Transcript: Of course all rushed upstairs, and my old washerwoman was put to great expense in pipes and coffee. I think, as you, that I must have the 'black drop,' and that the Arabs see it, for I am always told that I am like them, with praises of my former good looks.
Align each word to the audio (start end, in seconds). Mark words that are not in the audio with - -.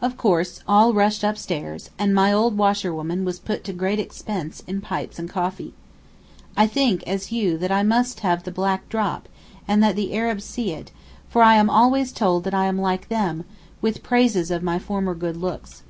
Of 0.00 0.16
course 0.16 0.58
all 0.66 0.92
rushed 0.92 1.22
upstairs, 1.22 1.90
and 1.96 2.12
my 2.12 2.32
old 2.32 2.58
washerwoman 2.58 3.24
was 3.24 3.38
put 3.38 3.62
to 3.62 3.72
great 3.72 4.00
expense 4.00 4.64
in 4.66 4.80
pipes 4.80 5.20
and 5.20 5.30
coffee. 5.30 5.72
I 6.56 6.66
think, 6.66 7.04
as 7.06 7.30
you, 7.30 7.56
that 7.58 7.70
I 7.70 7.84
must 7.84 8.18
have 8.26 8.42
the 8.42 8.50
'black 8.50 8.88
drop,' 8.88 9.28
and 9.68 9.80
that 9.80 9.94
the 9.94 10.14
Arabs 10.16 10.42
see 10.42 10.72
it, 10.72 10.90
for 11.28 11.44
I 11.44 11.54
am 11.54 11.70
always 11.70 12.10
told 12.10 12.42
that 12.42 12.54
I 12.54 12.64
am 12.66 12.80
like 12.80 13.06
them, 13.08 13.44
with 13.80 14.02
praises 14.02 14.50
of 14.50 14.64
my 14.64 14.80
former 14.80 15.14
good 15.14 15.36
looks. 15.36 15.84